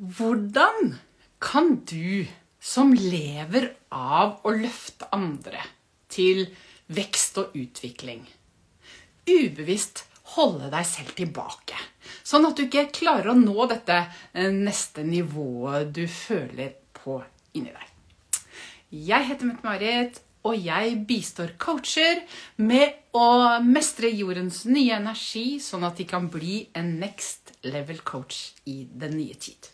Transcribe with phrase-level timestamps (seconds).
[0.00, 0.94] Hvordan
[1.38, 2.24] kan du
[2.56, 5.60] som lever av å løfte andre
[6.08, 6.46] til
[6.88, 8.22] vekst og utvikling,
[9.28, 10.06] ubevisst
[10.38, 11.76] holde deg selv tilbake?
[12.24, 13.98] Sånn at du ikke klarer å nå dette
[14.32, 17.18] eh, neste nivået du føler på
[17.52, 17.90] inni deg.
[18.88, 22.22] Jeg heter Mette-Marit, og jeg bistår coacher
[22.56, 28.54] med å mestre jordens nye energi, sånn at de kan bli en next level coach
[28.64, 29.68] i den nye tid.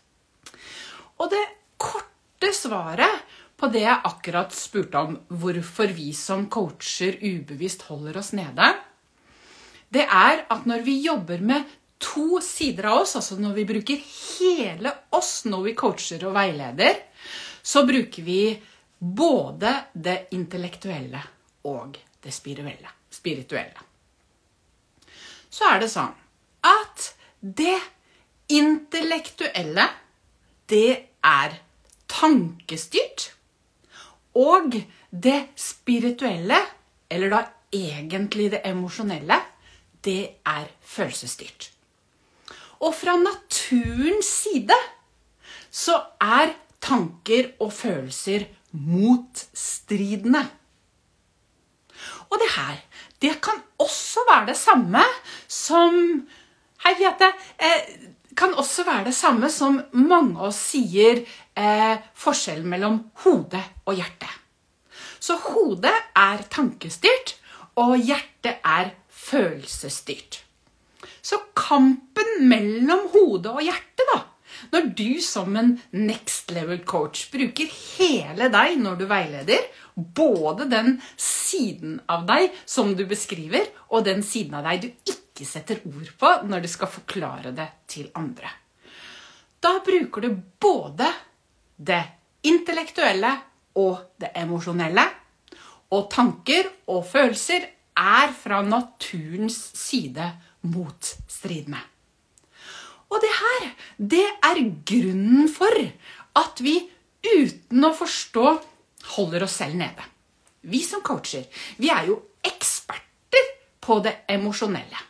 [1.17, 1.43] Og det
[1.81, 3.25] korte svaret
[3.57, 8.69] på det jeg akkurat spurte om, hvorfor vi som coacher ubevisst holder oss nede,
[9.89, 11.65] det er at når vi jobber med
[11.97, 16.99] to sider av oss, altså når vi bruker hele oss når vi coacher og veileder,
[17.63, 18.41] så bruker vi
[18.99, 21.21] både det intellektuelle
[21.67, 23.85] og det spirituelle.
[25.49, 26.13] Så er det sånn
[26.67, 27.09] at
[27.41, 27.77] det
[28.53, 29.87] intellektuelle,
[30.67, 31.57] det er
[32.07, 33.31] tankestyrt.
[34.37, 34.75] Og
[35.11, 36.59] det spirituelle,
[37.09, 37.43] eller da
[37.73, 39.39] egentlig det emosjonelle,
[40.05, 41.71] det er følelsesstyrt.
[42.79, 44.77] Og fra naturens side
[45.73, 50.43] så er tanker og følelser motstridende.
[52.29, 52.75] Og det her,
[53.21, 55.03] det kan også være det samme
[55.47, 56.27] som
[56.83, 57.31] Hei, Fiate.
[57.57, 57.87] Eh,
[58.37, 61.23] kan også være det samme som mange av oss sier
[61.57, 64.29] eh, forskjellen mellom hode og hjerte.
[65.19, 67.35] Så hodet er tankestyrt,
[67.77, 70.41] og hjertet er følelsesstyrt.
[71.21, 74.21] Så kampen mellom hode og hjerte, da,
[74.71, 80.97] når du som en next level coach bruker hele deg når du veileder, både den
[81.19, 86.09] siden av deg som du beskriver, og den siden av deg du ikke setter ord
[86.19, 88.49] på når du skal forklare det til andre.
[89.61, 91.09] Da bruker du både
[91.77, 92.01] det
[92.47, 93.33] intellektuelle
[93.77, 95.05] og det emosjonelle.
[95.93, 97.67] Og tanker og følelser
[97.97, 100.25] er fra naturens side
[100.67, 101.79] motstridende.
[103.07, 103.67] Og det her,
[103.97, 105.79] det er grunnen for
[106.37, 106.75] at vi
[107.23, 108.45] uten å forstå
[109.15, 110.03] holder oss selv nede.
[110.67, 111.45] Vi som coacher,
[111.79, 115.05] vi er jo eksperter på det emosjonelle.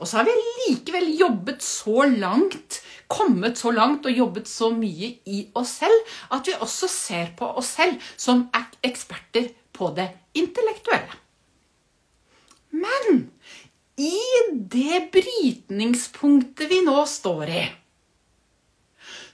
[0.00, 0.34] Og så har vi
[0.64, 2.80] likevel jobbet så langt,
[3.10, 7.48] kommet så langt og jobbet så mye i oss selv at vi også ser på
[7.60, 8.46] oss selv som
[8.86, 11.18] eksperter på det intellektuelle.
[12.70, 13.26] Men
[14.00, 14.16] i
[14.72, 17.64] det brytningspunktet vi nå står i,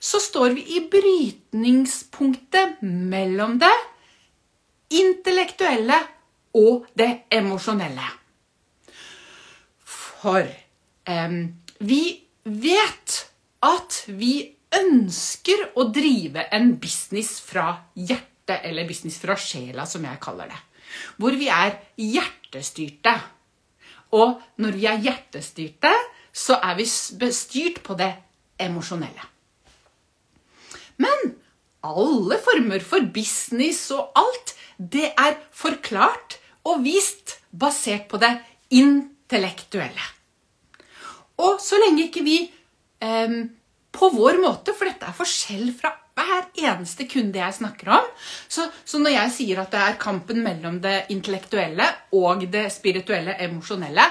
[0.01, 3.75] så står vi i brytningspunktet mellom det
[4.97, 5.99] intellektuelle
[6.57, 8.07] og det emosjonelle.
[10.23, 10.47] For
[11.09, 11.41] um,
[11.79, 12.03] vi
[12.45, 13.17] vet
[13.67, 14.35] at vi
[14.77, 20.61] ønsker å drive en business fra hjertet, eller business fra sjela, som jeg kaller det.
[21.19, 23.17] Hvor vi er hjertestyrte.
[24.17, 25.93] Og når vi er hjertestyrte,
[26.37, 28.13] så er vi styrt på det
[28.63, 29.25] emosjonelle.
[31.03, 31.35] Men
[31.87, 38.35] alle former for business og alt, det er forklart og vist basert på det
[39.27, 40.07] intellektuelle.
[41.43, 43.39] Og så lenge ikke vi eh,
[43.93, 48.07] på vår måte, for dette er forskjell fra hver eneste kunde jeg snakker om.
[48.49, 53.37] Så, så, når jeg sier at det er kampen mellom det intellektuelle og det spirituelle,
[53.45, 54.07] emosjonelle,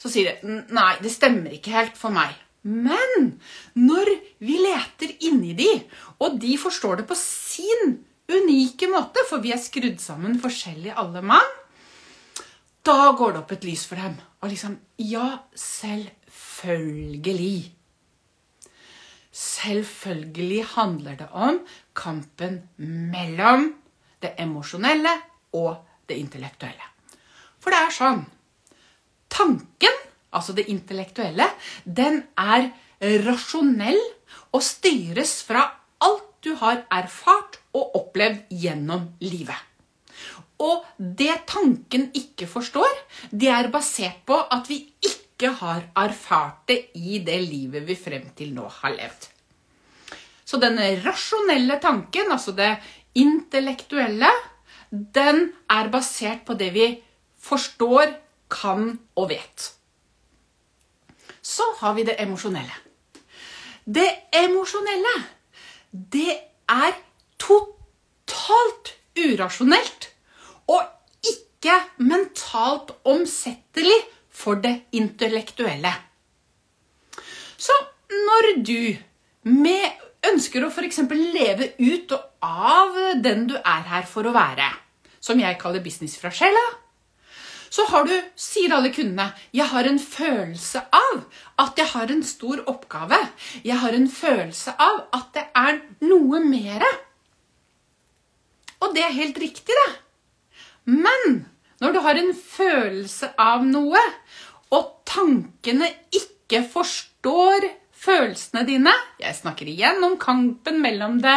[0.00, 2.32] så sier de nei, det stemmer ikke helt for meg.
[2.64, 3.34] Men
[3.76, 4.08] når
[4.40, 5.68] vi leter inni de,
[6.20, 7.98] og de forstår det på sin
[8.30, 11.59] unike måte, for vi er skrudd sammen forskjellig alle mann,
[12.86, 14.16] da går det opp et lys for dem.
[14.42, 17.72] Og liksom Ja, selvfølgelig.
[19.32, 21.60] Selvfølgelig handler det om
[21.94, 23.74] kampen mellom
[24.22, 25.12] det emosjonelle
[25.52, 25.76] og
[26.08, 26.86] det intellektuelle.
[27.60, 28.22] For det er sånn
[29.30, 29.96] Tanken,
[30.34, 31.46] altså det intellektuelle,
[31.84, 32.72] den er
[33.24, 34.00] rasjonell
[34.50, 35.62] og styres fra
[36.02, 39.69] alt du har erfart og opplevd gjennom livet.
[40.60, 42.92] Og det tanken ikke forstår,
[43.32, 48.28] det er basert på at vi ikke har erfart det i det livet vi frem
[48.36, 49.28] til nå har levd.
[50.44, 52.74] Så den rasjonelle tanken, altså det
[53.14, 54.30] intellektuelle,
[54.90, 56.88] den er basert på det vi
[57.40, 58.16] forstår,
[58.50, 59.68] kan og vet.
[61.40, 62.74] Så har vi det emosjonelle.
[63.86, 65.12] Det emosjonelle,
[65.92, 66.34] det
[66.66, 66.98] er
[67.38, 69.99] totalt urasjonelt
[72.60, 75.92] mentalt omsettelig for det intellektuelle.
[77.56, 77.72] Så
[78.10, 78.96] når du
[79.42, 79.90] med
[80.30, 81.00] ønsker å f.eks.
[81.08, 84.68] leve ut og av den du er her for å være,
[85.20, 86.60] som jeg kaller business fra sjela,
[87.70, 91.20] så har du, sier alle kundene, jeg har en følelse av
[91.62, 93.20] at jeg har en stor oppgave.
[93.62, 96.88] Jeg har en følelse av at det er noe mere.
[98.82, 99.90] Og det er helt riktig, det.
[100.90, 101.44] Men
[101.80, 104.00] når du har en følelse av noe,
[104.70, 107.66] og tankene ikke forstår
[108.00, 111.36] følelsene dine Jeg snakker igjen om kampen mellom det,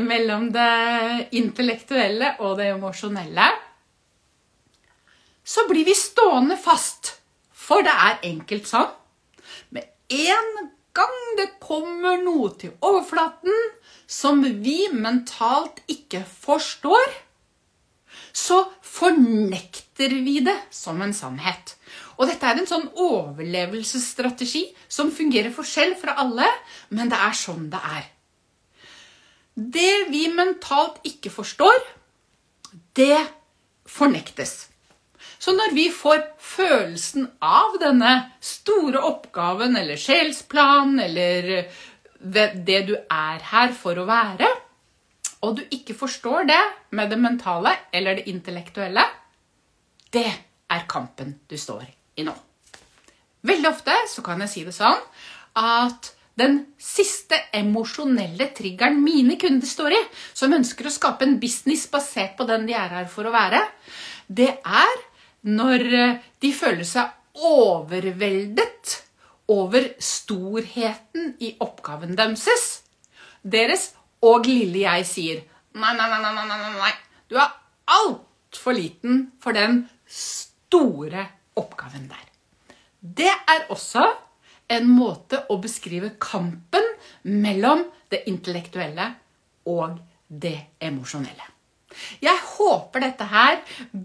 [0.00, 3.48] mellom det intellektuelle og det emosjonelle
[5.44, 7.12] så blir vi stående fast.
[7.52, 8.88] For det er enkelt sånn.
[9.76, 13.52] Med en gang det kommer noe til overflaten
[14.10, 17.12] som vi mentalt ikke forstår,
[18.34, 21.76] så fornekter vi det som en sannhet.
[22.18, 26.48] Og dette er en sånn overlevelsesstrategi som fungerer forskjell fra alle,
[26.90, 28.10] men det er sånn det er.
[29.54, 31.78] Det vi mentalt ikke forstår,
[32.98, 33.22] det
[33.86, 34.64] fornektes.
[35.38, 41.68] Så når vi får følelsen av denne store oppgaven eller sjelsplan eller
[42.18, 44.48] det du er her for å være,
[45.44, 46.62] og du ikke forstår det
[46.96, 49.04] med det mentale eller det intellektuelle,
[50.14, 50.26] det
[50.70, 51.86] er kampen du står
[52.16, 52.34] i nå.
[53.44, 55.00] Veldig ofte så kan jeg si det sånn
[55.60, 60.00] at den siste emosjonelle triggeren mine kunder står i,
[60.34, 63.60] som ønsker å skape en business basert på den de er her for å være,
[64.26, 65.02] det er
[65.44, 67.12] når eh, de føler seg
[67.44, 68.94] overveldet
[69.52, 72.64] over storheten i oppgaven deres.
[73.42, 73.90] Deres
[74.24, 75.42] og lille jeg sier
[75.74, 76.74] nei, nei, nei, nei, nei, nei.
[76.78, 76.92] nei.
[77.28, 77.54] du er
[77.94, 81.26] altfor liten for den store
[81.58, 82.22] oppgaven der.
[83.00, 84.04] Det er også
[84.74, 86.86] en måte å beskrive kampen
[87.28, 89.10] mellom det intellektuelle
[89.70, 89.98] og
[90.28, 91.50] det emosjonelle.
[92.24, 93.60] Jeg håper dette her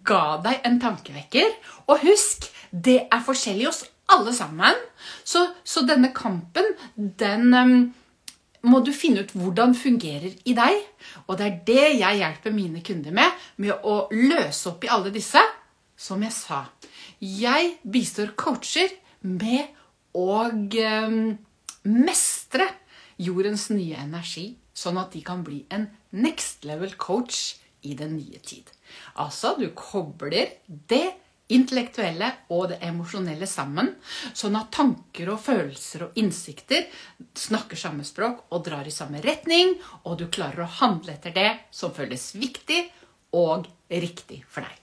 [0.05, 1.55] ga deg en tankevekker.
[1.89, 3.81] Og husk, det er forskjellig hos
[4.13, 4.77] alle sammen.
[5.23, 7.79] Så, så denne kampen, den um,
[8.67, 10.81] må du finne ut hvordan fungerer i deg.
[11.27, 15.13] Og det er det jeg hjelper mine kunder med, med å løse opp i alle
[15.15, 15.41] disse.
[15.99, 16.63] Som jeg sa,
[17.19, 18.93] jeg bistår coacher
[19.27, 19.67] med
[20.15, 21.33] å um,
[21.91, 22.69] mestre
[23.19, 28.39] jordens nye energi, sånn at de kan bli en next level coach i den nye
[28.39, 28.71] tid.
[29.19, 31.05] Altså, du kobler det
[31.55, 33.93] intellektuelle og det emosjonelle sammen,
[34.37, 36.85] sånn at tanker og følelser og innsikter
[37.37, 39.75] snakker samme språk og drar i samme retning,
[40.05, 42.83] og du klarer å handle etter det som føles viktig
[43.37, 44.77] og riktig for deg.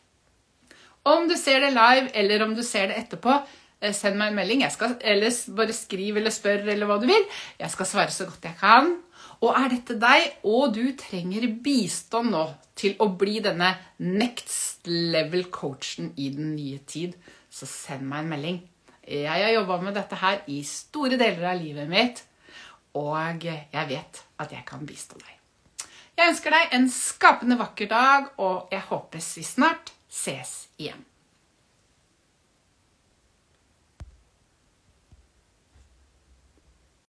[1.07, 3.37] Om du ser det live, eller om du ser det etterpå,
[3.81, 4.65] eh, send meg en melding.
[4.71, 7.29] Skal, eller bare skriv eller spør eller hva du vil.
[7.61, 8.97] Jeg skal svare så godt jeg kan.
[9.45, 12.45] Og er dette deg, og du trenger bistand nå
[12.79, 17.17] til å bli denne next level-coachen i den nye tid,
[17.51, 18.61] så send meg en melding.
[19.07, 22.23] Jeg har jobba med dette her i store deler av livet mitt,
[22.97, 25.35] og jeg vet at jeg kan bistå deg.
[26.17, 31.05] Jeg ønsker deg en skapende vakker dag, og jeg håper vi snart ses igjen.